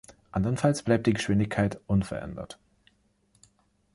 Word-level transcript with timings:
Andernfalls 0.31 0.81
bleibt 0.81 1.05
die 1.05 1.13
Geschwindigkeit 1.13 1.79
unverändert. 1.85 2.57